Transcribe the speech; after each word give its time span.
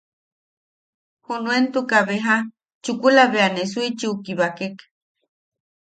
Junuentuka 1.25 1.97
beja 2.07 2.35
chukula 2.83 3.23
bea 3.31 3.47
ne 3.55 3.63
Suichiu 3.71 4.11
kibakek. 4.23 4.75